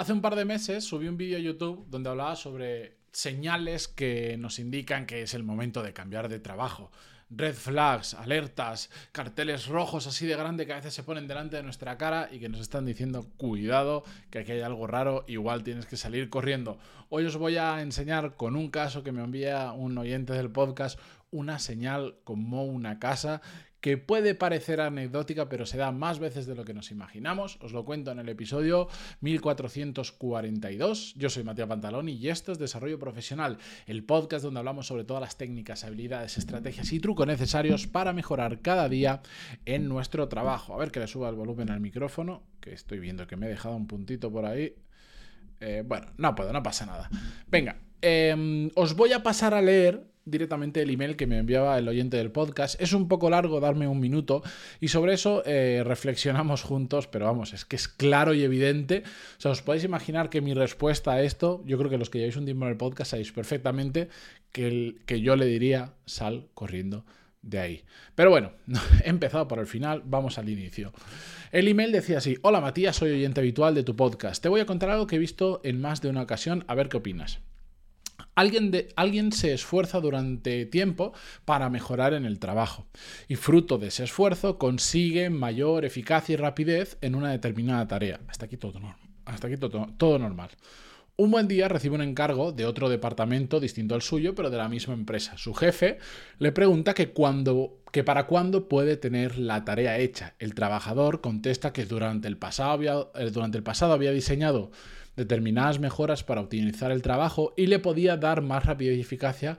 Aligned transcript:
Hace 0.00 0.14
un 0.14 0.22
par 0.22 0.34
de 0.34 0.46
meses 0.46 0.82
subí 0.82 1.08
un 1.08 1.18
vídeo 1.18 1.36
a 1.36 1.42
YouTube 1.42 1.84
donde 1.90 2.08
hablaba 2.08 2.34
sobre 2.34 2.96
señales 3.12 3.86
que 3.86 4.38
nos 4.38 4.58
indican 4.58 5.04
que 5.04 5.20
es 5.20 5.34
el 5.34 5.42
momento 5.42 5.82
de 5.82 5.92
cambiar 5.92 6.30
de 6.30 6.38
trabajo. 6.38 6.90
Red 7.28 7.54
flags, 7.54 8.14
alertas, 8.14 8.88
carteles 9.12 9.66
rojos 9.66 10.06
así 10.06 10.24
de 10.24 10.36
grande 10.36 10.64
que 10.64 10.72
a 10.72 10.76
veces 10.76 10.94
se 10.94 11.02
ponen 11.02 11.28
delante 11.28 11.56
de 11.56 11.64
nuestra 11.64 11.98
cara 11.98 12.30
y 12.32 12.40
que 12.40 12.48
nos 12.48 12.62
están 12.62 12.86
diciendo 12.86 13.26
cuidado, 13.36 14.02
que 14.30 14.38
aquí 14.38 14.52
hay 14.52 14.62
algo 14.62 14.86
raro, 14.86 15.26
igual 15.28 15.64
tienes 15.64 15.84
que 15.84 15.98
salir 15.98 16.30
corriendo. 16.30 16.78
Hoy 17.10 17.26
os 17.26 17.36
voy 17.36 17.58
a 17.58 17.82
enseñar 17.82 18.36
con 18.36 18.56
un 18.56 18.70
caso 18.70 19.02
que 19.02 19.12
me 19.12 19.22
envía 19.22 19.70
un 19.72 19.98
oyente 19.98 20.32
del 20.32 20.50
podcast 20.50 20.98
una 21.30 21.58
señal 21.58 22.16
como 22.24 22.64
una 22.64 22.98
casa 22.98 23.40
que 23.80 23.96
puede 23.96 24.34
parecer 24.34 24.80
anecdótica, 24.80 25.48
pero 25.48 25.66
se 25.66 25.78
da 25.78 25.90
más 25.90 26.18
veces 26.18 26.46
de 26.46 26.54
lo 26.54 26.64
que 26.64 26.74
nos 26.74 26.90
imaginamos. 26.90 27.58
Os 27.60 27.72
lo 27.72 27.84
cuento 27.84 28.10
en 28.10 28.18
el 28.18 28.28
episodio 28.28 28.88
1442. 29.20 31.14
Yo 31.16 31.30
soy 31.30 31.44
Matías 31.44 31.68
Pantaloni 31.68 32.12
y 32.12 32.28
esto 32.28 32.52
es 32.52 32.58
Desarrollo 32.58 32.98
Profesional, 32.98 33.58
el 33.86 34.04
podcast 34.04 34.44
donde 34.44 34.58
hablamos 34.60 34.86
sobre 34.86 35.04
todas 35.04 35.22
las 35.22 35.38
técnicas, 35.38 35.84
habilidades, 35.84 36.36
estrategias 36.36 36.92
y 36.92 37.00
trucos 37.00 37.26
necesarios 37.26 37.86
para 37.86 38.12
mejorar 38.12 38.60
cada 38.60 38.88
día 38.88 39.22
en 39.64 39.88
nuestro 39.88 40.28
trabajo. 40.28 40.74
A 40.74 40.78
ver 40.78 40.90
que 40.90 41.00
le 41.00 41.06
suba 41.06 41.28
el 41.28 41.36
volumen 41.36 41.70
al 41.70 41.80
micrófono, 41.80 42.42
que 42.60 42.74
estoy 42.74 42.98
viendo 42.98 43.26
que 43.26 43.36
me 43.36 43.46
he 43.46 43.50
dejado 43.50 43.76
un 43.76 43.86
puntito 43.86 44.30
por 44.30 44.44
ahí. 44.44 44.74
Eh, 45.60 45.82
bueno, 45.86 46.06
no 46.18 46.34
puedo, 46.34 46.52
no 46.52 46.62
pasa 46.62 46.86
nada. 46.86 47.08
Venga, 47.48 47.78
em, 48.02 48.70
os 48.74 48.94
voy 48.94 49.12
a 49.12 49.22
pasar 49.22 49.54
a 49.54 49.62
leer 49.62 50.09
directamente 50.30 50.82
el 50.82 50.90
email 50.90 51.16
que 51.16 51.26
me 51.26 51.38
enviaba 51.38 51.76
el 51.78 51.88
oyente 51.88 52.16
del 52.16 52.30
podcast. 52.30 52.80
Es 52.80 52.92
un 52.92 53.08
poco 53.08 53.30
largo, 53.30 53.60
darme 53.60 53.88
un 53.88 54.00
minuto, 54.00 54.42
y 54.80 54.88
sobre 54.88 55.14
eso 55.14 55.42
eh, 55.46 55.82
reflexionamos 55.84 56.62
juntos, 56.62 57.06
pero 57.06 57.26
vamos, 57.26 57.52
es 57.52 57.64
que 57.64 57.76
es 57.76 57.88
claro 57.88 58.34
y 58.34 58.42
evidente. 58.42 59.02
O 59.38 59.40
sea, 59.40 59.50
os 59.50 59.62
podéis 59.62 59.84
imaginar 59.84 60.30
que 60.30 60.40
mi 60.40 60.54
respuesta 60.54 61.12
a 61.12 61.22
esto, 61.22 61.62
yo 61.66 61.78
creo 61.78 61.90
que 61.90 61.98
los 61.98 62.10
que 62.10 62.18
lleváis 62.18 62.36
un 62.36 62.44
tiempo 62.44 62.64
en 62.64 62.70
el 62.70 62.76
podcast 62.76 63.10
sabéis 63.12 63.32
perfectamente 63.32 64.08
que, 64.52 64.66
el, 64.66 65.00
que 65.06 65.20
yo 65.20 65.36
le 65.36 65.46
diría, 65.46 65.94
sal 66.06 66.48
corriendo 66.54 67.04
de 67.42 67.58
ahí. 67.58 67.84
Pero 68.14 68.30
bueno, 68.30 68.52
he 69.04 69.08
empezado 69.08 69.48
por 69.48 69.58
el 69.58 69.66
final, 69.66 70.02
vamos 70.04 70.38
al 70.38 70.48
inicio. 70.48 70.92
El 71.52 71.68
email 71.68 71.92
decía 71.92 72.18
así, 72.18 72.38
hola 72.42 72.60
Matías, 72.60 72.96
soy 72.96 73.10
oyente 73.10 73.40
habitual 73.40 73.74
de 73.74 73.82
tu 73.82 73.96
podcast. 73.96 74.42
Te 74.42 74.48
voy 74.48 74.60
a 74.60 74.66
contar 74.66 74.90
algo 74.90 75.06
que 75.06 75.16
he 75.16 75.18
visto 75.20 75.60
en 75.64 75.80
más 75.80 76.00
de 76.00 76.08
una 76.08 76.22
ocasión, 76.22 76.64
a 76.68 76.74
ver 76.74 76.88
qué 76.88 76.98
opinas. 76.98 77.40
Alguien, 78.40 79.32
se 79.32 79.52
esfuerza 79.52 80.00
durante 80.00 80.64
tiempo 80.64 81.12
para 81.44 81.68
mejorar 81.68 82.14
en 82.14 82.24
el 82.24 82.38
trabajo 82.38 82.86
y 83.28 83.36
fruto 83.36 83.76
de 83.76 83.88
ese 83.88 84.04
esfuerzo 84.04 84.56
consigue 84.56 85.28
mayor 85.28 85.84
eficacia 85.84 86.32
y 86.32 86.36
rapidez 86.36 86.96
en 87.02 87.16
una 87.16 87.32
determinada 87.32 87.86
tarea. 87.86 88.20
Hasta 88.28 88.46
aquí 88.46 88.56
todo, 88.56 88.80
hasta 89.26 89.46
aquí 89.46 89.58
todo, 89.58 90.18
normal. 90.18 90.48
Un 91.16 91.30
buen 91.30 91.48
día 91.48 91.68
recibe 91.68 91.96
un 91.96 92.00
encargo 92.00 92.50
de 92.52 92.64
otro 92.64 92.88
departamento 92.88 93.60
distinto 93.60 93.94
al 93.94 94.00
suyo, 94.00 94.34
pero 94.34 94.48
de 94.48 94.56
la 94.56 94.70
misma 94.70 94.94
empresa. 94.94 95.36
Su 95.36 95.52
jefe 95.52 95.98
le 96.38 96.50
pregunta 96.50 96.94
que, 96.94 97.08
para 98.04 98.26
cuándo 98.26 98.68
puede 98.70 98.96
tener 98.96 99.38
la 99.38 99.66
tarea 99.66 99.98
hecha. 99.98 100.34
El 100.38 100.54
trabajador 100.54 101.20
contesta 101.20 101.74
que 101.74 101.84
durante 101.84 102.26
el 102.26 102.38
pasado 102.38 102.70
había, 102.70 102.94
eh, 103.16 103.30
durante 103.30 103.58
el 103.58 103.64
pasado 103.64 103.92
había 103.92 104.12
diseñado 104.12 104.70
determinadas 105.16 105.78
mejoras 105.78 106.24
para 106.24 106.40
optimizar 106.40 106.92
el 106.92 107.02
trabajo 107.02 107.52
y 107.56 107.66
le 107.66 107.78
podía 107.78 108.16
dar 108.16 108.42
más 108.42 108.64
rapidez 108.64 108.96
y 108.96 109.00
eficacia 109.00 109.58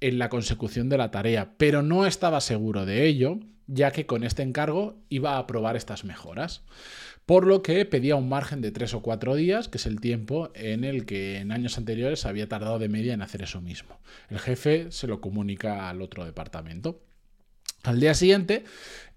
en 0.00 0.18
la 0.18 0.28
consecución 0.28 0.88
de 0.88 0.98
la 0.98 1.10
tarea, 1.10 1.52
pero 1.56 1.82
no 1.82 2.06
estaba 2.06 2.40
seguro 2.40 2.86
de 2.86 3.06
ello, 3.06 3.38
ya 3.66 3.90
que 3.90 4.06
con 4.06 4.24
este 4.24 4.42
encargo 4.42 4.96
iba 5.08 5.38
a 5.38 5.46
probar 5.46 5.76
estas 5.76 6.04
mejoras. 6.04 6.62
Por 7.26 7.46
lo 7.46 7.62
que 7.62 7.84
pedía 7.84 8.16
un 8.16 8.28
margen 8.28 8.60
de 8.60 8.72
tres 8.72 8.92
o 8.94 9.02
cuatro 9.02 9.36
días, 9.36 9.68
que 9.68 9.78
es 9.78 9.86
el 9.86 10.00
tiempo 10.00 10.50
en 10.54 10.82
el 10.84 11.06
que 11.06 11.38
en 11.38 11.52
años 11.52 11.78
anteriores 11.78 12.26
había 12.26 12.48
tardado 12.48 12.78
de 12.78 12.88
media 12.88 13.14
en 13.14 13.22
hacer 13.22 13.42
eso 13.42 13.60
mismo. 13.60 14.00
El 14.30 14.40
jefe 14.40 14.90
se 14.90 15.06
lo 15.06 15.20
comunica 15.20 15.88
al 15.88 16.02
otro 16.02 16.24
departamento. 16.24 17.00
Al 17.82 18.00
día 18.00 18.14
siguiente, 18.14 18.64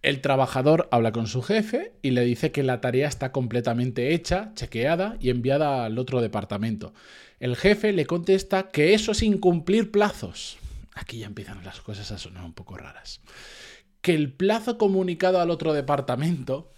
el 0.02 0.22
trabajador 0.22 0.88
habla 0.92 1.12
con 1.12 1.28
su 1.28 1.42
jefe 1.42 1.94
y 2.02 2.12
le 2.12 2.24
dice 2.24 2.52
que 2.52 2.64
la 2.64 2.82
tarea 2.82 3.08
está 3.08 3.32
completamente 3.32 4.14
hecha, 4.14 4.52
chequeada 4.56 5.18
y 5.20 5.30
enviada 5.30 5.86
al 5.86 5.98
otro 5.98 6.22
departamento. 6.22 6.94
El 7.40 7.56
jefe 7.56 7.92
le 7.94 8.06
contesta 8.06 8.70
que 8.70 8.94
eso 8.94 9.12
es 9.12 9.24
incumplir 9.24 9.92
plazos. 9.92 10.58
Aquí 10.94 11.20
ya 11.20 11.28
empiezan 11.28 11.64
las 11.64 11.82
cosas 11.82 12.12
a 12.12 12.18
sonar 12.18 12.46
un 12.46 12.54
poco 12.54 12.78
raras. 12.78 13.22
Que 14.02 14.14
el 14.14 14.32
plazo 14.32 14.78
comunicado 14.78 15.42
al 15.42 15.50
otro 15.50 15.74
departamento 15.74 16.72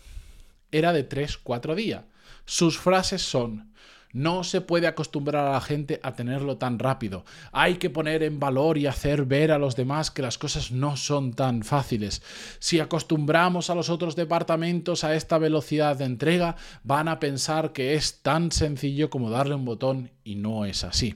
era 0.71 0.93
de 0.93 1.07
3-4 1.07 1.75
días. 1.75 2.03
Sus 2.45 2.77
frases 2.77 3.21
son, 3.21 3.73
no 4.15 4.45
se 4.45 4.61
puede 4.61 4.87
acostumbrar 4.87 5.45
a 5.45 5.51
la 5.51 5.61
gente 5.61 5.99
a 6.01 6.13
tenerlo 6.13 6.57
tan 6.57 6.79
rápido. 6.79 7.25
Hay 7.51 7.75
que 7.75 7.89
poner 7.89 8.23
en 8.23 8.39
valor 8.39 8.77
y 8.77 8.87
hacer 8.87 9.25
ver 9.25 9.51
a 9.51 9.59
los 9.59 9.75
demás 9.75 10.09
que 10.09 10.21
las 10.21 10.37
cosas 10.37 10.71
no 10.71 10.95
son 10.95 11.33
tan 11.33 11.63
fáciles. 11.63 12.23
Si 12.59 12.79
acostumbramos 12.79 13.69
a 13.69 13.75
los 13.75 13.89
otros 13.89 14.15
departamentos 14.15 15.03
a 15.03 15.15
esta 15.15 15.37
velocidad 15.37 15.97
de 15.97 16.05
entrega, 16.05 16.55
van 16.83 17.09
a 17.09 17.19
pensar 17.19 17.73
que 17.73 17.95
es 17.95 18.21
tan 18.21 18.53
sencillo 18.53 19.09
como 19.09 19.29
darle 19.29 19.53
un 19.55 19.65
botón 19.65 20.11
y 20.23 20.35
no 20.35 20.63
es 20.63 20.85
así. 20.85 21.15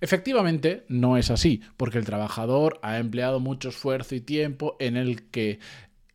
Efectivamente, 0.00 0.84
no 0.88 1.16
es 1.16 1.30
así, 1.30 1.62
porque 1.76 1.98
el 1.98 2.04
trabajador 2.04 2.80
ha 2.82 2.98
empleado 2.98 3.38
mucho 3.38 3.68
esfuerzo 3.68 4.16
y 4.16 4.20
tiempo 4.20 4.76
en 4.80 4.96
el 4.96 5.30
que 5.30 5.60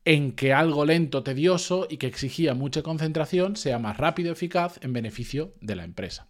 en 0.09 0.31
que 0.31 0.53
algo 0.53 0.86
lento, 0.86 1.22
tedioso 1.22 1.86
y 1.88 1.97
que 1.97 2.08
exigía 2.08 2.56
mucha 2.56 2.81
concentración 2.81 3.56
sea 3.56 3.78
más 3.78 3.97
rápido 3.97 4.30
y 4.30 4.31
eficaz 4.31 4.80
en 4.81 4.92
beneficio 4.92 5.53
de 5.62 5.75
la 5.75 5.84
empresa. 5.84 6.28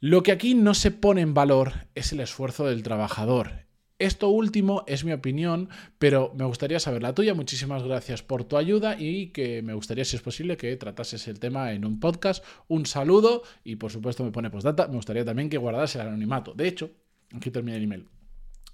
Lo 0.00 0.22
que 0.22 0.32
aquí 0.32 0.54
no 0.54 0.72
se 0.72 0.90
pone 0.90 1.20
en 1.20 1.34
valor 1.34 1.88
es 1.94 2.10
el 2.12 2.20
esfuerzo 2.20 2.64
del 2.64 2.82
trabajador. 2.82 3.66
Esto 3.98 4.30
último 4.30 4.82
es 4.86 5.04
mi 5.04 5.12
opinión, 5.12 5.68
pero 5.98 6.32
me 6.34 6.46
gustaría 6.46 6.80
saber 6.80 7.02
la 7.02 7.14
tuya. 7.14 7.34
Muchísimas 7.34 7.82
gracias 7.82 8.22
por 8.22 8.44
tu 8.44 8.56
ayuda 8.56 8.98
y 8.98 9.26
que 9.26 9.60
me 9.60 9.74
gustaría, 9.74 10.06
si 10.06 10.16
es 10.16 10.22
posible, 10.22 10.56
que 10.56 10.74
tratases 10.76 11.28
el 11.28 11.38
tema 11.38 11.74
en 11.74 11.84
un 11.84 12.00
podcast. 12.00 12.42
Un 12.66 12.86
saludo 12.86 13.42
y, 13.62 13.76
por 13.76 13.92
supuesto, 13.92 14.24
me 14.24 14.30
pone 14.30 14.48
postdata. 14.48 14.88
Me 14.88 14.96
gustaría 14.96 15.26
también 15.26 15.50
que 15.50 15.58
guardas 15.58 15.96
el 15.96 16.00
anonimato. 16.00 16.54
De 16.54 16.66
hecho, 16.66 16.92
aquí 17.36 17.50
termina 17.50 17.76
el 17.76 17.82
email. 17.82 18.08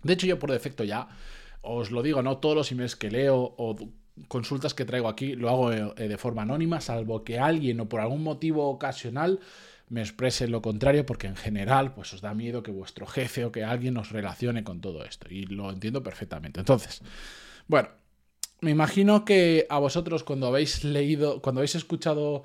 De 0.04 0.12
hecho, 0.12 0.28
yo 0.28 0.38
por 0.38 0.52
defecto 0.52 0.84
ya 0.84 1.08
os 1.66 1.90
lo 1.90 2.02
digo, 2.02 2.22
no 2.22 2.38
todos 2.38 2.56
los 2.56 2.72
emails 2.72 2.96
que 2.96 3.10
leo 3.10 3.54
o 3.56 3.76
consultas 4.28 4.72
que 4.72 4.84
traigo 4.84 5.08
aquí 5.08 5.34
lo 5.34 5.50
hago 5.50 5.72
eh, 5.72 6.08
de 6.08 6.16
forma 6.16 6.42
anónima, 6.42 6.80
salvo 6.80 7.24
que 7.24 7.38
alguien 7.38 7.80
o 7.80 7.88
por 7.88 8.00
algún 8.00 8.22
motivo 8.22 8.68
ocasional 8.68 9.40
me 9.88 10.00
exprese 10.00 10.48
lo 10.48 10.62
contrario, 10.62 11.06
porque 11.06 11.26
en 11.26 11.36
general 11.36 11.94
pues 11.94 12.12
os 12.12 12.20
da 12.20 12.34
miedo 12.34 12.62
que 12.62 12.72
vuestro 12.72 13.06
jefe 13.06 13.44
o 13.44 13.52
que 13.52 13.62
alguien 13.62 13.96
os 13.96 14.10
relacione 14.10 14.64
con 14.64 14.80
todo 14.80 15.04
esto. 15.04 15.28
Y 15.30 15.46
lo 15.46 15.70
entiendo 15.70 16.02
perfectamente. 16.02 16.60
Entonces, 16.60 17.02
bueno, 17.68 17.88
me 18.60 18.70
imagino 18.70 19.24
que 19.24 19.66
a 19.70 19.78
vosotros 19.78 20.24
cuando 20.24 20.48
habéis 20.48 20.82
leído, 20.82 21.40
cuando 21.40 21.60
habéis 21.60 21.76
escuchado 21.76 22.42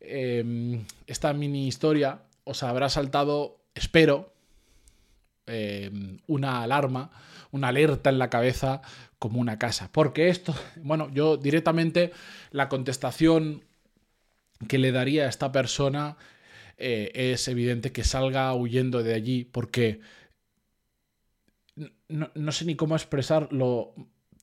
em, 0.00 0.84
esta 1.06 1.32
mini 1.32 1.68
historia, 1.68 2.22
os 2.44 2.62
habrá 2.62 2.88
saltado, 2.88 3.60
espero, 3.74 4.31
em, 5.46 6.18
una 6.26 6.62
alarma 6.62 7.10
una 7.52 7.68
alerta 7.68 8.10
en 8.10 8.18
la 8.18 8.30
cabeza 8.30 8.82
como 9.18 9.40
una 9.40 9.58
casa. 9.58 9.90
Porque 9.92 10.28
esto, 10.28 10.54
bueno, 10.82 11.08
yo 11.12 11.36
directamente 11.36 12.12
la 12.50 12.68
contestación 12.68 13.64
que 14.68 14.78
le 14.78 14.90
daría 14.90 15.24
a 15.24 15.28
esta 15.28 15.52
persona 15.52 16.16
eh, 16.76 17.12
es 17.14 17.46
evidente 17.46 17.92
que 17.92 18.04
salga 18.04 18.52
huyendo 18.54 19.02
de 19.02 19.14
allí 19.14 19.44
porque 19.44 20.00
no, 22.08 22.30
no 22.34 22.52
sé 22.52 22.64
ni 22.64 22.76
cómo 22.76 22.94
expresar 22.94 23.52
lo 23.52 23.94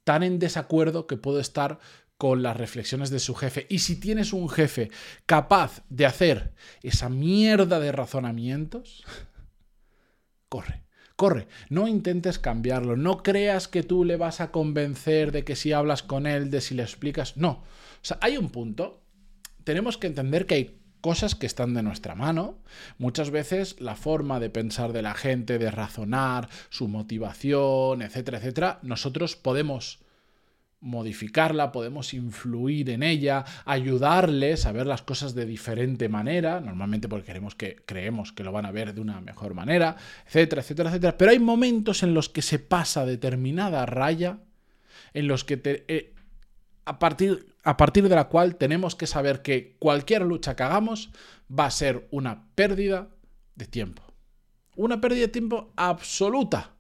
tan 0.03 0.23
en 0.23 0.39
desacuerdo 0.39 1.07
que 1.07 1.17
puedo 1.17 1.39
estar 1.39 1.79
con 2.17 2.43
las 2.43 2.57
reflexiones 2.57 3.11
de 3.11 3.19
su 3.19 3.33
jefe. 3.33 3.65
Y 3.69 3.79
si 3.79 3.99
tienes 3.99 4.33
un 4.33 4.49
jefe 4.49 4.91
capaz 5.25 5.83
de 5.89 6.05
hacer 6.05 6.53
esa 6.83 7.07
mierda 7.07 7.79
de 7.79 7.91
razonamientos, 7.93 9.05
corre. 10.49 10.88
Corre, 11.19 11.49
no 11.67 11.89
intentes 11.89 12.39
cambiarlo, 12.39 12.95
no 12.95 13.23
creas 13.23 13.67
que 13.67 13.83
tú 13.83 14.05
le 14.05 14.15
vas 14.15 14.39
a 14.39 14.51
convencer 14.51 15.33
de 15.33 15.43
que 15.43 15.57
si 15.57 15.73
hablas 15.73 16.01
con 16.01 16.25
él, 16.25 16.49
de 16.49 16.61
si 16.61 16.75
le 16.75 16.83
explicas, 16.83 17.35
no. 17.35 17.49
O 17.51 18.03
sea, 18.03 18.17
hay 18.21 18.37
un 18.37 18.47
punto, 18.47 19.01
tenemos 19.65 19.97
que 19.97 20.07
entender 20.07 20.45
que 20.45 20.55
hay 20.55 20.79
cosas 21.01 21.35
que 21.35 21.45
están 21.45 21.73
de 21.73 21.83
nuestra 21.83 22.15
mano. 22.15 22.59
Muchas 22.99 23.31
veces 23.31 23.75
la 23.81 23.97
forma 23.97 24.39
de 24.39 24.49
pensar 24.49 24.93
de 24.93 25.01
la 25.01 25.13
gente, 25.13 25.57
de 25.57 25.69
razonar, 25.69 26.47
su 26.69 26.87
motivación, 26.87 28.01
etcétera, 28.01 28.37
etcétera, 28.37 28.79
nosotros 28.81 29.35
podemos 29.35 29.99
modificarla, 30.81 31.71
podemos 31.71 32.13
influir 32.13 32.89
en 32.89 33.03
ella, 33.03 33.43
ayudarles 33.65 34.65
a 34.65 34.71
ver 34.71 34.87
las 34.87 35.01
cosas 35.01 35.35
de 35.35 35.45
diferente 35.45 36.07
manera, 36.07 36.61
normalmente 36.61 37.09
porque 37.09 37.25
queremos 37.25 37.55
que 37.55 37.77
creemos 37.85 38.31
que 38.31 38.43
lo 38.43 38.51
van 38.51 38.65
a 38.65 38.71
ver 38.71 38.93
de 38.93 39.01
una 39.01 39.19
mejor 39.19 39.53
manera, 39.53 39.97
etcétera, 40.25 40.61
etcétera, 40.61 40.89
etcétera. 40.89 41.17
Pero 41.17 41.31
hay 41.31 41.39
momentos 41.39 42.03
en 42.03 42.13
los 42.13 42.29
que 42.29 42.41
se 42.41 42.59
pasa 42.59 43.05
determinada 43.05 43.85
raya, 43.85 44.39
en 45.13 45.27
los 45.27 45.43
que 45.43 45.57
te, 45.57 45.85
eh, 45.87 46.13
a 46.85 46.97
partir, 46.97 47.53
a 47.63 47.77
partir 47.77 48.07
de 48.07 48.15
la 48.15 48.29
cual 48.29 48.55
tenemos 48.55 48.95
que 48.95 49.07
saber 49.07 49.41
que 49.41 49.75
cualquier 49.79 50.21
lucha 50.21 50.55
que 50.55 50.63
hagamos 50.63 51.11
va 51.51 51.65
a 51.65 51.71
ser 51.71 52.07
una 52.11 52.47
pérdida 52.55 53.09
de 53.55 53.65
tiempo. 53.65 54.01
Una 54.75 55.01
pérdida 55.01 55.21
de 55.21 55.27
tiempo 55.27 55.73
absoluta. 55.75 56.78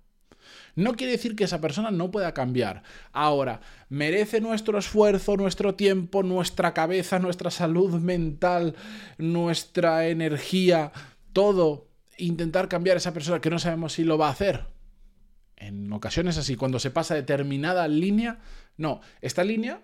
No 0.75 0.95
quiere 0.95 1.13
decir 1.13 1.35
que 1.35 1.43
esa 1.43 1.61
persona 1.61 1.91
no 1.91 2.11
pueda 2.11 2.33
cambiar. 2.33 2.83
Ahora, 3.11 3.61
¿merece 3.89 4.41
nuestro 4.41 4.77
esfuerzo, 4.77 5.37
nuestro 5.37 5.75
tiempo, 5.75 6.23
nuestra 6.23 6.73
cabeza, 6.73 7.19
nuestra 7.19 7.51
salud 7.51 7.99
mental, 7.99 8.75
nuestra 9.17 10.07
energía, 10.07 10.91
todo, 11.33 11.87
intentar 12.17 12.67
cambiar 12.67 12.95
a 12.95 12.99
esa 12.99 13.13
persona 13.13 13.41
que 13.41 13.49
no 13.49 13.59
sabemos 13.59 13.93
si 13.93 14.03
lo 14.03 14.17
va 14.17 14.27
a 14.27 14.31
hacer? 14.31 14.67
En 15.55 15.91
ocasiones 15.91 16.37
así, 16.37 16.55
cuando 16.55 16.79
se 16.79 16.91
pasa 16.91 17.15
determinada 17.15 17.87
línea, 17.87 18.39
no, 18.77 19.01
esta 19.21 19.43
línea 19.43 19.81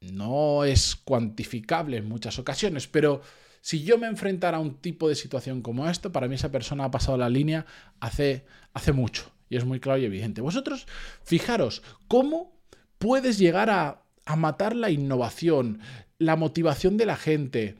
no 0.00 0.64
es 0.64 0.94
cuantificable 0.94 1.96
en 1.96 2.08
muchas 2.08 2.38
ocasiones, 2.38 2.86
pero 2.86 3.20
si 3.60 3.82
yo 3.82 3.98
me 3.98 4.06
enfrentara 4.06 4.58
a 4.58 4.60
un 4.60 4.76
tipo 4.76 5.08
de 5.08 5.14
situación 5.14 5.62
como 5.62 5.88
esto, 5.88 6.12
para 6.12 6.28
mí 6.28 6.36
esa 6.36 6.52
persona 6.52 6.84
ha 6.84 6.90
pasado 6.90 7.18
la 7.18 7.28
línea 7.28 7.66
hace, 8.00 8.46
hace 8.72 8.92
mucho. 8.92 9.30
Y 9.48 9.56
es 9.56 9.64
muy 9.64 9.80
claro 9.80 10.00
y 10.00 10.04
evidente. 10.04 10.40
Vosotros, 10.40 10.86
fijaros, 11.22 11.82
¿cómo 12.06 12.58
puedes 12.98 13.38
llegar 13.38 13.70
a, 13.70 14.04
matar 14.36 14.76
la 14.76 14.90
innovación, 14.90 15.80
la 16.18 16.36
motivación 16.36 16.98
de 16.98 17.06
la 17.06 17.16
gente, 17.16 17.76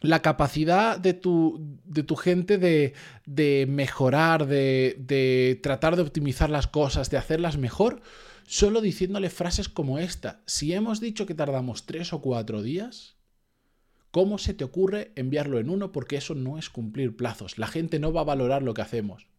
la 0.00 0.22
capacidad 0.22 0.98
de 0.98 1.12
tu, 1.12 1.78
de 1.84 2.02
tu 2.02 2.16
gente 2.16 2.56
de, 2.56 2.94
de 3.26 3.66
mejorar, 3.68 4.46
de, 4.46 4.96
de, 4.98 5.60
tratar 5.62 5.96
de 5.96 6.02
optimizar 6.02 6.48
las 6.48 6.66
cosas, 6.66 7.10
de 7.10 7.18
hacerlas 7.18 7.58
mejor, 7.58 8.00
solo 8.46 8.80
diciéndole 8.80 9.28
frases 9.28 9.68
como 9.68 9.98
esta. 9.98 10.40
Si 10.46 10.72
hemos 10.72 10.98
dicho 10.98 11.26
que 11.26 11.34
tardamos 11.34 11.84
tres 11.84 12.14
o 12.14 12.22
cuatro 12.22 12.62
días, 12.62 13.16
¿cómo 14.10 14.38
se 14.38 14.54
te 14.54 14.64
ocurre 14.64 15.12
enviarlo 15.14 15.58
en 15.58 15.68
uno? 15.68 15.92
Porque 15.92 16.16
eso 16.16 16.34
no 16.34 16.58
es 16.58 16.70
cumplir 16.70 17.16
plazos. 17.16 17.58
La 17.58 17.66
gente 17.66 17.98
no 17.98 18.14
va 18.14 18.22
a 18.22 18.24
valorar 18.24 18.62
lo 18.62 18.72
que 18.72 18.82
hacemos. 18.82 19.29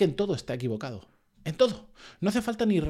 Que 0.00 0.04
en 0.04 0.16
todo 0.16 0.34
está 0.34 0.54
equivocado. 0.54 1.06
En 1.44 1.56
todo. 1.56 1.90
No 2.22 2.30
hace 2.30 2.40
falta 2.40 2.64
ni 2.64 2.80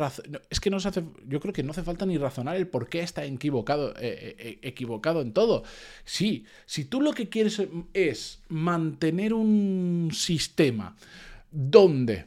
Es 0.48 0.60
que 0.60 0.70
no 0.70 0.76
hace. 0.76 1.02
Yo 1.26 1.40
creo 1.40 1.52
que 1.52 1.64
no 1.64 1.72
hace 1.72 1.82
falta 1.82 2.06
ni 2.06 2.16
razonar 2.18 2.54
el 2.54 2.68
por 2.68 2.88
qué 2.88 3.00
está 3.00 3.24
equivocado, 3.24 3.96
eh, 3.96 3.96
eh, 4.00 4.36
eh, 4.38 4.58
equivocado 4.62 5.22
en 5.22 5.32
todo. 5.32 5.64
Sí, 6.04 6.44
si 6.66 6.84
tú 6.84 7.00
lo 7.00 7.12
que 7.12 7.28
quieres 7.28 7.60
es 7.94 8.44
mantener 8.48 9.34
un 9.34 10.10
sistema 10.12 10.94
donde 11.50 12.26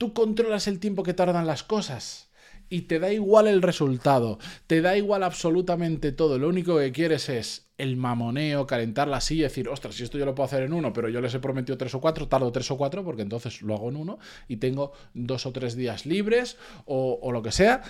Tú 0.00 0.14
controlas 0.14 0.66
el 0.66 0.78
tiempo 0.78 1.02
que 1.02 1.12
tardan 1.12 1.46
las 1.46 1.62
cosas 1.62 2.29
y 2.70 2.82
te 2.82 2.98
da 3.00 3.12
igual 3.12 3.48
el 3.48 3.60
resultado, 3.60 4.38
te 4.66 4.80
da 4.80 4.96
igual 4.96 5.22
absolutamente 5.24 6.12
todo. 6.12 6.38
Lo 6.38 6.48
único 6.48 6.78
que 6.78 6.92
quieres 6.92 7.28
es 7.28 7.68
el 7.76 7.96
mamoneo, 7.96 8.66
calentar 8.66 9.08
la 9.08 9.20
silla 9.20 9.40
y 9.40 9.42
decir, 9.42 9.68
ostras, 9.68 9.96
si 9.96 10.04
esto 10.04 10.16
yo 10.16 10.24
lo 10.24 10.34
puedo 10.34 10.46
hacer 10.46 10.62
en 10.62 10.72
uno, 10.72 10.92
pero 10.92 11.08
yo 11.08 11.20
les 11.20 11.34
he 11.34 11.40
prometido 11.40 11.76
tres 11.76 11.94
o 11.94 12.00
cuatro, 12.00 12.28
tardo 12.28 12.50
tres 12.52 12.70
o 12.70 12.78
cuatro, 12.78 13.04
porque 13.04 13.22
entonces 13.22 13.60
lo 13.60 13.74
hago 13.74 13.90
en 13.90 13.96
uno 13.96 14.18
y 14.48 14.56
tengo 14.56 14.92
dos 15.12 15.44
o 15.44 15.52
tres 15.52 15.76
días 15.76 16.06
libres 16.06 16.56
o, 16.86 17.18
o 17.20 17.32
lo 17.32 17.42
que 17.42 17.52
sea. 17.52 17.82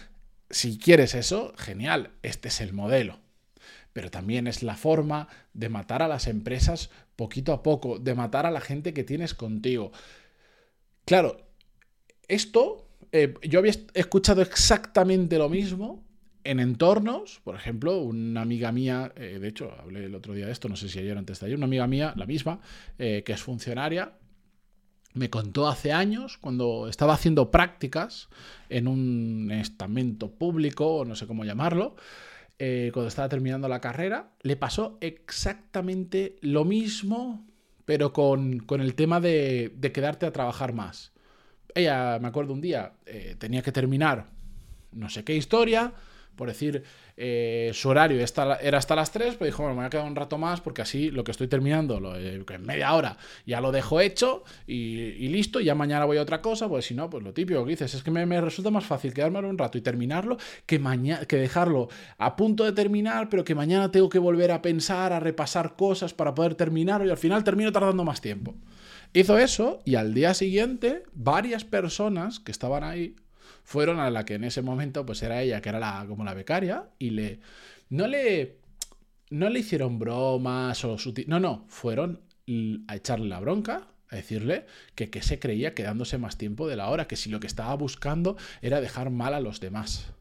Si 0.48 0.78
quieres 0.78 1.14
eso, 1.14 1.52
genial, 1.56 2.10
este 2.22 2.48
es 2.48 2.60
el 2.60 2.72
modelo 2.72 3.20
pero 3.92 4.10
también 4.10 4.46
es 4.46 4.62
la 4.62 4.76
forma 4.76 5.28
de 5.52 5.68
matar 5.68 6.02
a 6.02 6.08
las 6.08 6.28
empresas 6.28 6.90
poquito 7.16 7.52
a 7.52 7.62
poco, 7.62 7.98
de 7.98 8.14
matar 8.14 8.46
a 8.46 8.50
la 8.50 8.60
gente 8.60 8.94
que 8.94 9.04
tienes 9.04 9.34
contigo. 9.34 9.90
Claro, 11.04 11.50
esto, 12.28 12.88
eh, 13.12 13.34
yo 13.42 13.58
había 13.58 13.72
escuchado 13.94 14.42
exactamente 14.42 15.36
lo 15.38 15.48
mismo 15.48 16.04
en 16.44 16.60
entornos, 16.60 17.40
por 17.44 17.54
ejemplo, 17.54 17.98
una 17.98 18.42
amiga 18.42 18.72
mía, 18.72 19.12
eh, 19.16 19.38
de 19.40 19.48
hecho, 19.48 19.72
hablé 19.78 20.04
el 20.06 20.14
otro 20.14 20.32
día 20.32 20.46
de 20.46 20.52
esto, 20.52 20.68
no 20.68 20.76
sé 20.76 20.88
si 20.88 20.98
ayer 20.98 21.18
antes 21.18 21.40
de 21.40 21.46
ayer, 21.46 21.56
una 21.56 21.66
amiga 21.66 21.86
mía, 21.86 22.14
la 22.16 22.24
misma, 22.24 22.60
eh, 22.98 23.22
que 23.24 23.32
es 23.32 23.42
funcionaria, 23.42 24.14
me 25.12 25.28
contó 25.28 25.68
hace 25.68 25.92
años, 25.92 26.38
cuando 26.38 26.88
estaba 26.88 27.14
haciendo 27.14 27.50
prácticas 27.50 28.28
en 28.68 28.86
un 28.86 29.50
estamento 29.50 30.30
público, 30.30 30.98
o 30.98 31.04
no 31.04 31.16
sé 31.16 31.26
cómo 31.26 31.44
llamarlo, 31.44 31.96
cuando 32.92 33.08
estaba 33.08 33.28
terminando 33.30 33.68
la 33.68 33.80
carrera, 33.80 34.32
le 34.42 34.54
pasó 34.54 34.98
exactamente 35.00 36.36
lo 36.42 36.66
mismo, 36.66 37.46
pero 37.86 38.12
con, 38.12 38.62
el 38.68 38.94
tema 38.94 39.18
de 39.18 39.90
quedarte 39.94 40.26
a 40.26 40.32
trabajar 40.32 40.74
más 40.74 41.12
ella, 41.74 42.18
me 42.20 42.28
acuerdo 42.28 42.52
un 42.52 42.60
día, 42.60 42.92
eh, 43.06 43.36
tenía 43.38 43.62
que 43.62 43.72
terminar 43.72 44.26
no 44.92 45.08
sé 45.08 45.24
qué 45.24 45.34
historia, 45.34 45.92
por 46.36 46.48
decir, 46.48 46.82
eh, 47.16 47.70
su 47.74 47.90
horario 47.90 48.18
era 48.18 48.78
hasta 48.78 48.96
las 48.96 49.12
3, 49.12 49.34
pero 49.34 49.44
dijo, 49.44 49.62
bueno, 49.62 49.74
me 49.74 49.80
voy 49.80 49.86
a 49.86 49.90
quedar 49.90 50.06
un 50.06 50.16
rato 50.16 50.38
más 50.38 50.62
porque 50.62 50.80
así 50.80 51.10
lo 51.10 51.22
que 51.22 51.32
estoy 51.32 51.48
terminando 51.48 52.00
lo, 52.00 52.16
eh, 52.16 52.42
en 52.48 52.62
media 52.62 52.94
hora 52.94 53.18
ya 53.44 53.60
lo 53.60 53.72
dejo 53.72 54.00
hecho 54.00 54.42
y, 54.66 55.28
listo, 55.28 55.60
y 55.60 55.64
ya 55.64 55.74
mañana 55.74 56.06
voy 56.06 56.16
a 56.16 56.22
otra 56.22 56.40
cosa, 56.40 56.66
pues 56.66 56.86
si 56.86 56.94
no, 56.94 57.10
pues 57.10 57.22
lo 57.22 57.34
típico 57.34 57.62
que 57.64 57.70
dices, 57.70 57.92
es 57.92 58.02
que 58.02 58.10
me, 58.10 58.40
resulta 58.40 58.70
más 58.70 58.86
fácil 58.86 59.12
quedarme 59.12 59.40
un 59.40 59.58
rato 59.58 59.76
y 59.76 59.82
terminarlo 59.82 60.38
que, 60.64 60.80
que 61.28 61.36
dejarlo 61.36 61.88
a 62.16 62.36
punto 62.36 62.64
de 62.64 62.72
terminar, 62.72 63.28
pero 63.28 63.44
que 63.44 63.54
mañana 63.54 63.90
tengo 63.90 64.08
que 64.08 64.18
volver 64.18 64.50
a 64.52 64.62
pensar, 64.62 65.12
a 65.12 65.20
repasar 65.20 65.76
cosas 65.76 66.14
para 66.14 66.34
poder 66.34 66.54
terminarlo 66.54 67.06
y 67.06 67.10
al 67.10 67.18
final 67.18 67.44
termino 67.44 67.70
tardando 67.70 68.02
más 68.02 68.22
tiempo. 68.22 68.54
Hizo 69.12 69.38
eso 69.38 69.82
y 69.84 69.96
al 69.96 70.14
día 70.14 70.34
siguiente 70.34 71.02
varias 71.12 71.64
personas 71.64 72.38
que 72.38 72.52
estaban 72.52 72.84
ahí 72.84 73.16
fueron 73.64 73.98
a 73.98 74.10
la 74.10 74.24
que 74.24 74.34
en 74.34 74.44
ese 74.44 74.62
momento 74.62 75.04
pues 75.04 75.22
era 75.22 75.42
ella, 75.42 75.60
que 75.60 75.68
era 75.68 75.80
la, 75.80 76.04
como 76.08 76.24
la 76.24 76.34
becaria, 76.34 76.88
y 76.98 77.10
le... 77.10 77.40
No 77.88 78.06
le... 78.06 78.58
No 79.30 79.48
le 79.48 79.60
hicieron 79.60 80.00
bromas 80.00 80.84
o 80.84 80.96
No, 81.28 81.38
no, 81.38 81.64
fueron 81.68 82.20
a 82.88 82.96
echarle 82.96 83.28
la 83.28 83.38
bronca, 83.38 83.86
a 84.08 84.16
decirle 84.16 84.66
que, 84.96 85.08
que 85.08 85.22
se 85.22 85.38
creía 85.38 85.72
quedándose 85.72 86.18
más 86.18 86.36
tiempo 86.36 86.66
de 86.66 86.74
la 86.74 86.88
hora, 86.88 87.06
que 87.06 87.14
si 87.14 87.30
lo 87.30 87.38
que 87.38 87.46
estaba 87.46 87.74
buscando 87.74 88.36
era 88.60 88.80
dejar 88.80 89.10
mal 89.10 89.34
a 89.34 89.40
los 89.40 89.60
demás. 89.60 90.12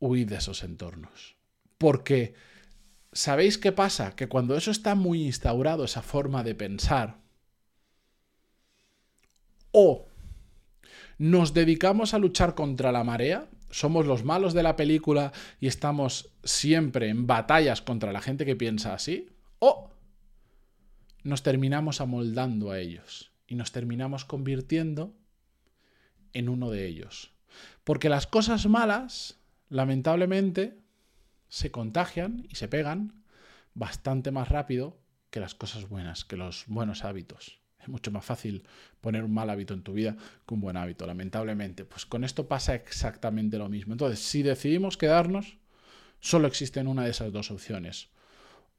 Huid 0.00 0.28
de 0.28 0.36
esos 0.36 0.64
entornos. 0.64 1.36
Porque 1.76 2.32
¿Sabéis 3.18 3.58
qué 3.58 3.72
pasa? 3.72 4.14
Que 4.14 4.28
cuando 4.28 4.56
eso 4.56 4.70
está 4.70 4.94
muy 4.94 5.24
instaurado, 5.24 5.82
esa 5.82 6.02
forma 6.02 6.44
de 6.44 6.54
pensar, 6.54 7.18
o 9.72 10.06
nos 11.18 11.52
dedicamos 11.52 12.14
a 12.14 12.20
luchar 12.20 12.54
contra 12.54 12.92
la 12.92 13.02
marea, 13.02 13.48
somos 13.70 14.06
los 14.06 14.22
malos 14.22 14.54
de 14.54 14.62
la 14.62 14.76
película 14.76 15.32
y 15.58 15.66
estamos 15.66 16.30
siempre 16.44 17.08
en 17.08 17.26
batallas 17.26 17.82
contra 17.82 18.12
la 18.12 18.20
gente 18.20 18.46
que 18.46 18.54
piensa 18.54 18.94
así, 18.94 19.28
o 19.58 19.90
nos 21.24 21.42
terminamos 21.42 22.00
amoldando 22.00 22.70
a 22.70 22.78
ellos 22.78 23.32
y 23.48 23.56
nos 23.56 23.72
terminamos 23.72 24.24
convirtiendo 24.24 25.12
en 26.34 26.48
uno 26.48 26.70
de 26.70 26.86
ellos. 26.86 27.32
Porque 27.82 28.10
las 28.10 28.28
cosas 28.28 28.68
malas, 28.68 29.40
lamentablemente, 29.70 30.78
se 31.48 31.70
contagian 31.70 32.46
y 32.48 32.56
se 32.56 32.68
pegan 32.68 33.24
bastante 33.74 34.30
más 34.30 34.48
rápido 34.48 34.98
que 35.30 35.40
las 35.40 35.54
cosas 35.54 35.88
buenas, 35.88 36.24
que 36.24 36.36
los 36.36 36.64
buenos 36.66 37.04
hábitos. 37.04 37.60
Es 37.80 37.88
mucho 37.88 38.10
más 38.10 38.24
fácil 38.24 38.64
poner 39.00 39.24
un 39.24 39.32
mal 39.32 39.50
hábito 39.50 39.74
en 39.74 39.82
tu 39.82 39.92
vida 39.92 40.16
que 40.46 40.54
un 40.54 40.60
buen 40.60 40.76
hábito, 40.76 41.06
lamentablemente. 41.06 41.84
Pues 41.84 42.06
con 42.06 42.24
esto 42.24 42.48
pasa 42.48 42.74
exactamente 42.74 43.58
lo 43.58 43.68
mismo. 43.68 43.94
Entonces, 43.94 44.20
si 44.20 44.42
decidimos 44.42 44.96
quedarnos, 44.96 45.58
solo 46.20 46.48
existen 46.48 46.88
una 46.88 47.04
de 47.04 47.10
esas 47.10 47.32
dos 47.32 47.50
opciones. 47.50 48.08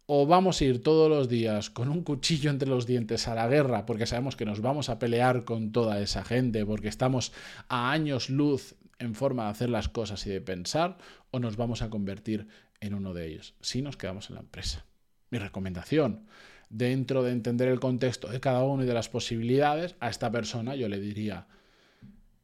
O 0.05 0.25
vamos 0.25 0.59
a 0.59 0.65
ir 0.65 0.81
todos 0.81 1.07
los 1.07 1.29
días 1.29 1.69
con 1.69 1.87
un 1.87 2.03
cuchillo 2.03 2.49
entre 2.49 2.67
los 2.67 2.87
dientes 2.87 3.27
a 3.27 3.35
la 3.35 3.47
guerra 3.47 3.85
porque 3.85 4.07
sabemos 4.07 4.35
que 4.35 4.43
nos 4.43 4.59
vamos 4.59 4.89
a 4.89 4.97
pelear 4.97 5.45
con 5.45 5.71
toda 5.71 6.01
esa 6.01 6.25
gente, 6.25 6.65
porque 6.65 6.87
estamos 6.87 7.31
a 7.67 7.91
años 7.91 8.29
luz 8.31 8.75
en 8.99 9.15
forma 9.15 9.45
de 9.45 9.49
hacer 9.49 9.69
las 9.69 9.89
cosas 9.89 10.25
y 10.27 10.29
de 10.29 10.41
pensar, 10.41 10.97
o 11.31 11.39
nos 11.39 11.57
vamos 11.57 11.81
a 11.81 11.89
convertir 11.89 12.47
en 12.81 12.93
uno 12.93 13.13
de 13.13 13.27
ellos, 13.27 13.55
si 13.61 13.81
nos 13.81 13.97
quedamos 13.97 14.29
en 14.29 14.35
la 14.35 14.41
empresa. 14.41 14.85
Mi 15.31 15.39
recomendación, 15.39 16.25
dentro 16.69 17.23
de 17.23 17.31
entender 17.31 17.67
el 17.67 17.79
contexto 17.79 18.27
de 18.27 18.39
cada 18.39 18.63
uno 18.63 18.83
y 18.83 18.87
de 18.87 18.93
las 18.93 19.09
posibilidades, 19.09 19.95
a 19.99 20.09
esta 20.09 20.31
persona 20.31 20.75
yo 20.75 20.87
le 20.87 20.99
diría, 20.99 21.47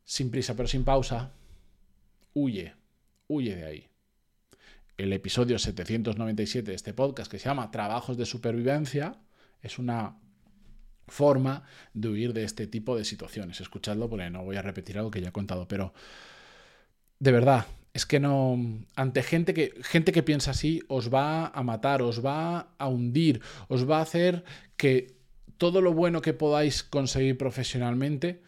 sin 0.03 0.31
prisa 0.31 0.55
pero 0.55 0.67
sin 0.67 0.83
pausa, 0.83 1.31
huye, 2.33 2.73
huye 3.27 3.55
de 3.55 3.65
ahí. 3.65 3.87
El 4.97 5.11
episodio 5.11 5.59
797 5.59 6.71
de 6.71 6.75
este 6.75 6.93
podcast, 6.93 7.29
que 7.29 7.37
se 7.37 7.45
llama 7.45 7.69
Trabajos 7.69 8.17
de 8.17 8.25
Supervivencia, 8.25 9.17
es 9.61 9.77
una 9.77 10.17
forma 11.07 11.63
de 11.93 12.09
huir 12.09 12.33
de 12.33 12.43
este 12.43 12.65
tipo 12.67 12.97
de 12.97 13.03
situaciones. 13.03 13.59
Escuchadlo 13.61 14.09
porque 14.09 14.29
no 14.29 14.43
voy 14.43 14.55
a 14.55 14.61
repetir 14.61 14.97
algo 14.97 15.11
que 15.11 15.21
ya 15.21 15.29
he 15.29 15.33
contado, 15.33 15.67
pero 15.67 15.93
de 17.19 17.31
verdad, 17.31 17.65
es 17.93 18.05
que 18.05 18.19
no. 18.19 18.57
Ante 18.95 19.23
gente 19.23 19.53
que, 19.53 19.73
gente 19.81 20.11
que 20.11 20.23
piensa 20.23 20.51
así, 20.51 20.81
os 20.89 21.13
va 21.13 21.47
a 21.47 21.63
matar, 21.63 22.01
os 22.01 22.23
va 22.23 22.75
a 22.77 22.87
hundir, 22.87 23.41
os 23.69 23.89
va 23.89 23.99
a 23.99 24.01
hacer 24.01 24.43
que 24.75 25.15
todo 25.57 25.81
lo 25.81 25.93
bueno 25.93 26.21
que 26.21 26.33
podáis 26.33 26.83
conseguir 26.83 27.37
profesionalmente 27.37 28.41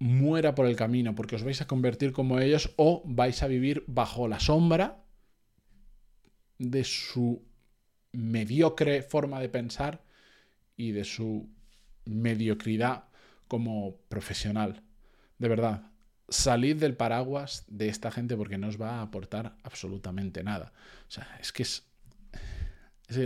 muera 0.00 0.56
por 0.56 0.66
el 0.66 0.74
camino 0.74 1.14
porque 1.14 1.36
os 1.36 1.44
vais 1.44 1.60
a 1.62 1.68
convertir 1.68 2.10
como 2.12 2.40
ellos 2.40 2.74
o 2.76 3.04
vais 3.06 3.40
a 3.44 3.46
vivir 3.46 3.84
bajo 3.86 4.26
la 4.26 4.40
sombra 4.40 5.04
de 6.58 6.82
su 6.82 7.46
mediocre 8.10 9.02
forma 9.02 9.38
de 9.38 9.48
pensar 9.48 10.02
y 10.76 10.90
de 10.90 11.04
su 11.04 11.48
mediocridad 12.04 13.04
como 13.46 13.96
profesional. 14.08 14.82
De 15.38 15.48
verdad, 15.48 15.91
salid 16.32 16.76
del 16.76 16.96
paraguas 16.96 17.64
de 17.68 17.88
esta 17.88 18.10
gente 18.10 18.36
porque 18.36 18.58
no 18.58 18.68
os 18.68 18.80
va 18.80 18.96
a 18.96 19.02
aportar 19.02 19.56
absolutamente 19.62 20.42
nada. 20.42 20.72
O 21.08 21.10
sea, 21.10 21.38
es 21.40 21.52
que 21.52 21.62
es... 21.62 21.86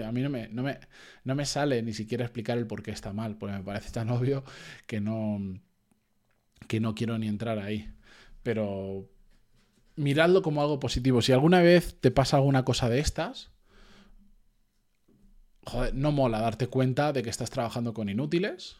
a 0.05 0.13
mí 0.13 0.21
no 0.23 0.31
me, 0.31 0.49
no, 0.49 0.63
me, 0.63 0.79
no 1.25 1.35
me 1.35 1.47
sale 1.47 1.83
ni 1.83 1.93
siquiera 1.93 2.25
explicar 2.25 2.59
el 2.59 2.67
por 2.67 2.83
qué 2.83 2.91
está 2.91 3.13
mal, 3.13 3.37
porque 3.39 3.57
me 3.57 3.63
parece 3.63 3.91
tan 3.93 4.11
obvio 4.17 4.45
que 4.87 5.01
no, 5.01 5.41
que 6.69 6.81
no 6.81 6.95
quiero 6.95 7.19
ni 7.19 7.29
entrar 7.29 7.59
ahí. 7.59 7.93
Pero 8.43 9.09
miradlo 9.97 10.43
como 10.43 10.61
algo 10.61 10.81
positivo. 10.81 11.23
Si 11.23 11.33
alguna 11.33 11.63
vez 11.63 11.99
te 12.01 12.11
pasa 12.11 12.37
alguna 12.37 12.65
cosa 12.65 12.89
de 12.89 13.01
estas, 13.01 13.51
joder, 15.65 15.95
no 15.95 16.13
mola 16.13 16.41
darte 16.41 16.69
cuenta 16.69 17.13
de 17.13 17.23
que 17.23 17.31
estás 17.31 17.51
trabajando 17.51 17.95
con 17.95 18.09
inútiles 18.09 18.77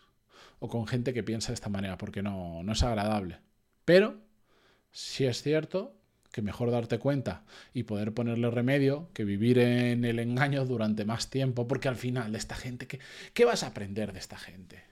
o 0.59 0.69
con 0.69 0.87
gente 0.87 1.13
que 1.13 1.23
piensa 1.23 1.49
de 1.49 1.55
esta 1.55 1.69
manera, 1.69 1.99
porque 1.99 2.23
no, 2.23 2.63
no 2.63 2.73
es 2.73 2.83
agradable. 2.83 3.46
Pero 3.87 4.19
si 4.93 5.25
es 5.25 5.43
cierto 5.43 5.95
que 6.31 6.43
mejor 6.43 6.71
darte 6.71 6.99
cuenta 6.99 7.45
y 7.73 7.85
poder 7.85 8.13
ponerle 8.13 8.51
remedio 8.51 9.09
que 9.15 9.25
vivir 9.25 9.59
en 9.59 10.05
el 10.05 10.19
engaño 10.19 10.67
durante 10.67 11.07
más 11.07 11.31
tiempo, 11.31 11.67
porque 11.67 11.89
al 11.89 11.97
final 11.97 12.33
de 12.33 12.37
esta 12.37 12.57
gente, 12.57 12.87
¿qué, 12.87 13.01
qué 13.33 13.47
vas 13.47 13.63
a 13.63 13.69
aprender 13.69 14.13
de 14.13 14.19
esta 14.19 14.37
gente? 14.37 14.85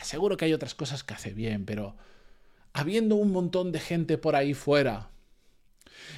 Seguro 0.00 0.38
que 0.38 0.46
hay 0.46 0.54
otras 0.54 0.74
cosas 0.74 1.04
que 1.04 1.12
hace 1.12 1.34
bien, 1.34 1.66
pero 1.66 1.96
habiendo 2.72 3.16
un 3.16 3.32
montón 3.32 3.72
de 3.72 3.80
gente 3.80 4.16
por 4.16 4.36
ahí 4.36 4.54
fuera 4.54 5.10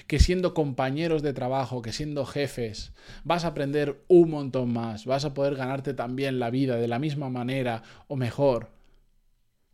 que 0.07 0.19
siendo 0.19 0.55
compañeros 0.55 1.23
de 1.23 1.33
trabajo, 1.33 1.83
que 1.83 1.93
siendo 1.93 2.27
jefes, 2.27 2.93
vas 3.25 3.45
a 3.45 3.49
aprender 3.49 4.05
un 4.09 4.31
montón 4.31 4.73
más, 4.73 5.07
vas 5.07 5.25
a 5.25 5.35
poder 5.35 5.57
ganarte 5.57 5.95
también 5.95 6.39
la 6.39 6.51
vida 6.51 6.77
de 6.77 6.89
la 6.89 6.99
misma 6.99 7.31
manera 7.31 7.83
o 8.09 8.17
mejor. 8.17 8.71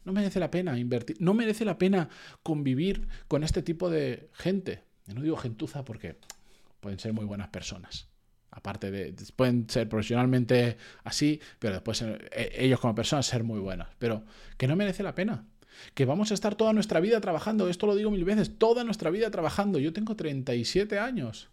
No 0.07 0.13
merece 0.13 0.39
la 0.41 0.51
pena 0.51 0.79
invertir, 0.79 1.17
no 1.21 1.35
merece 1.35 1.65
la 1.65 1.79
pena 1.79 2.09
convivir 2.45 3.09
con 3.27 3.43
este 3.43 3.61
tipo 3.61 3.91
de 3.91 4.31
gente. 4.33 4.85
Y 5.09 5.15
no 5.15 5.21
digo 5.21 5.37
gentuza 5.37 5.85
porque 5.85 6.17
pueden 6.81 7.01
ser 7.01 7.13
muy 7.13 7.25
buenas 7.25 7.49
personas. 7.49 8.09
Aparte 8.53 8.93
de, 8.93 9.15
pueden 9.35 9.69
ser 9.69 9.89
profesionalmente 9.89 10.77
así, 11.03 11.41
pero 11.59 11.75
después 11.75 12.03
eh, 12.03 12.53
ellos 12.57 12.79
como 12.79 12.95
personas 12.95 13.27
ser 13.27 13.43
muy 13.43 13.59
buenas. 13.59 13.89
Pero 13.99 14.25
que 14.57 14.69
no 14.69 14.77
merece 14.77 15.03
la 15.03 15.15
pena 15.15 15.45
que 15.95 16.05
vamos 16.05 16.31
a 16.31 16.35
estar 16.35 16.55
toda 16.55 16.73
nuestra 16.73 17.01
vida 17.01 17.21
trabajando, 17.21 17.69
esto 17.69 17.87
lo 17.87 17.97
digo 17.97 18.11
mil 18.11 18.25
veces, 18.25 18.59
toda 18.59 18.85
nuestra 18.85 19.11
vida 19.11 19.31
trabajando. 19.31 19.79
Yo 19.79 19.93
tengo 19.93 20.17
37 20.17 20.99
años. 20.99 21.51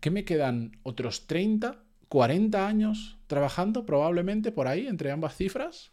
¿Qué 0.00 0.10
me 0.10 0.24
quedan? 0.24 0.78
¿Otros 0.82 1.26
30, 1.26 1.82
40 2.08 2.68
años 2.68 3.16
trabajando 3.26 3.86
probablemente 3.86 4.52
por 4.52 4.68
ahí, 4.68 4.86
entre 4.86 5.10
ambas 5.10 5.34
cifras? 5.34 5.92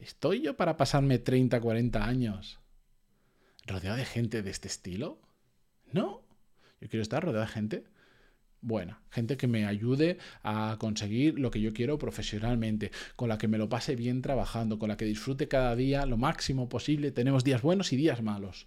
¿Estoy 0.00 0.42
yo 0.42 0.56
para 0.56 0.76
pasarme 0.76 1.18
30, 1.18 1.60
40 1.60 2.04
años 2.04 2.60
rodeado 3.66 3.96
de 3.96 4.04
gente 4.04 4.42
de 4.42 4.50
este 4.50 4.68
estilo? 4.68 5.20
No. 5.92 6.22
Yo 6.80 6.88
quiero 6.88 7.02
estar 7.02 7.24
rodeado 7.24 7.46
de 7.46 7.52
gente 7.52 7.84
buena, 8.60 9.00
gente 9.10 9.36
que 9.36 9.46
me 9.46 9.64
ayude 9.64 10.18
a 10.42 10.76
conseguir 10.78 11.38
lo 11.38 11.50
que 11.50 11.60
yo 11.60 11.72
quiero 11.72 11.98
profesionalmente, 11.98 12.90
con 13.14 13.28
la 13.28 13.38
que 13.38 13.48
me 13.48 13.58
lo 13.58 13.68
pase 13.68 13.96
bien 13.96 14.22
trabajando, 14.22 14.78
con 14.78 14.88
la 14.88 14.96
que 14.96 15.04
disfrute 15.04 15.48
cada 15.48 15.76
día 15.76 16.04
lo 16.04 16.16
máximo 16.16 16.68
posible. 16.68 17.12
Tenemos 17.12 17.44
días 17.44 17.62
buenos 17.62 17.92
y 17.92 17.96
días 17.96 18.22
malos, 18.22 18.66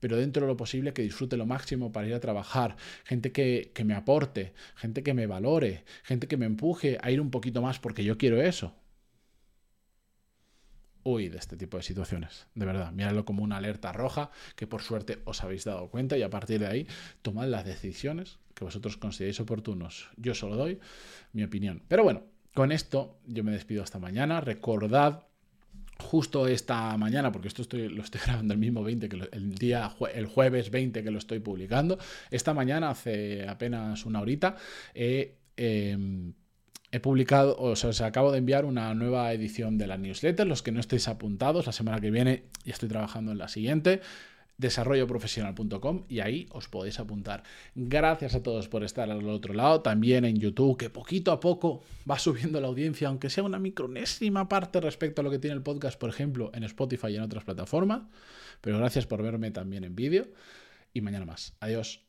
pero 0.00 0.16
dentro 0.16 0.42
de 0.42 0.48
lo 0.48 0.56
posible 0.56 0.92
que 0.92 1.02
disfrute 1.02 1.36
lo 1.36 1.46
máximo 1.46 1.92
para 1.92 2.08
ir 2.08 2.14
a 2.14 2.20
trabajar, 2.20 2.76
gente 3.04 3.30
que, 3.30 3.72
que 3.74 3.84
me 3.84 3.94
aporte, 3.94 4.54
gente 4.74 5.02
que 5.02 5.14
me 5.14 5.26
valore, 5.26 5.84
gente 6.02 6.26
que 6.28 6.36
me 6.36 6.46
empuje 6.46 6.98
a 7.02 7.10
ir 7.10 7.20
un 7.20 7.30
poquito 7.30 7.62
más 7.62 7.78
porque 7.78 8.04
yo 8.04 8.18
quiero 8.18 8.40
eso. 8.40 8.74
Uy, 11.08 11.28
de 11.28 11.38
este 11.38 11.56
tipo 11.56 11.76
de 11.76 11.84
situaciones, 11.84 12.48
de 12.56 12.66
verdad, 12.66 12.90
míradlo 12.90 13.24
como 13.24 13.44
una 13.44 13.58
alerta 13.58 13.92
roja 13.92 14.32
que 14.56 14.66
por 14.66 14.82
suerte 14.82 15.20
os 15.24 15.44
habéis 15.44 15.62
dado 15.62 15.88
cuenta 15.88 16.18
y 16.18 16.22
a 16.22 16.30
partir 16.30 16.58
de 16.58 16.66
ahí 16.66 16.86
tomad 17.22 17.46
las 17.46 17.64
decisiones 17.64 18.40
que 18.54 18.64
vosotros 18.64 18.96
consideréis 18.96 19.38
oportunos. 19.38 20.08
Yo 20.16 20.34
solo 20.34 20.56
doy 20.56 20.80
mi 21.32 21.44
opinión. 21.44 21.80
Pero 21.86 22.02
bueno, 22.02 22.24
con 22.54 22.72
esto 22.72 23.20
yo 23.24 23.44
me 23.44 23.52
despido 23.52 23.84
hasta 23.84 24.00
mañana. 24.00 24.40
Recordad 24.40 25.28
justo 26.00 26.48
esta 26.48 26.96
mañana, 26.96 27.30
porque 27.30 27.46
esto 27.46 27.62
estoy, 27.62 27.88
lo 27.88 28.02
estoy 28.02 28.20
grabando 28.26 28.54
el 28.54 28.58
mismo 28.58 28.82
20, 28.82 29.08
que 29.08 29.28
el 29.30 29.54
día 29.54 29.94
el 30.12 30.26
jueves 30.26 30.72
20 30.72 31.04
que 31.04 31.10
lo 31.12 31.18
estoy 31.18 31.38
publicando, 31.38 32.00
esta 32.32 32.52
mañana, 32.52 32.90
hace 32.90 33.46
apenas 33.48 34.04
una 34.06 34.20
horita, 34.20 34.56
he 36.92 37.00
publicado, 37.00 37.56
o 37.58 37.76
sea, 37.76 37.90
os 37.90 38.00
acabo 38.00 38.32
de 38.32 38.38
enviar 38.38 38.64
una 38.64 38.94
nueva 38.94 39.32
edición 39.32 39.78
de 39.78 39.86
la 39.86 39.98
newsletter. 39.98 40.46
Los 40.46 40.62
que 40.62 40.72
no 40.72 40.80
estéis 40.80 41.08
apuntados, 41.08 41.66
la 41.66 41.72
semana 41.72 42.00
que 42.00 42.10
viene 42.10 42.44
ya 42.64 42.72
estoy 42.72 42.88
trabajando 42.88 43.32
en 43.32 43.38
la 43.38 43.48
siguiente 43.48 44.00
desarrolloprofesional.com 44.58 46.04
y 46.08 46.20
ahí 46.20 46.46
os 46.50 46.68
podéis 46.68 46.98
apuntar. 46.98 47.42
Gracias 47.74 48.34
a 48.34 48.42
todos 48.42 48.68
por 48.68 48.84
estar 48.84 49.10
al 49.10 49.28
otro 49.28 49.54
lado, 49.54 49.82
también 49.82 50.24
en 50.24 50.36
YouTube, 50.38 50.78
que 50.78 50.90
poquito 50.90 51.32
a 51.32 51.40
poco 51.40 51.82
va 52.10 52.18
subiendo 52.18 52.60
la 52.60 52.68
audiencia, 52.68 53.08
aunque 53.08 53.30
sea 53.30 53.44
una 53.44 53.58
micronésima 53.58 54.48
parte 54.48 54.80
respecto 54.80 55.20
a 55.20 55.24
lo 55.24 55.30
que 55.30 55.38
tiene 55.38 55.56
el 55.56 55.62
podcast, 55.62 55.98
por 55.98 56.10
ejemplo, 56.10 56.50
en 56.54 56.64
Spotify 56.64 57.08
y 57.08 57.16
en 57.16 57.22
otras 57.22 57.44
plataformas. 57.44 58.02
Pero 58.60 58.78
gracias 58.78 59.06
por 59.06 59.22
verme 59.22 59.50
también 59.50 59.84
en 59.84 59.94
vídeo 59.94 60.28
y 60.92 61.02
mañana 61.02 61.26
más. 61.26 61.54
Adiós. 61.60 62.05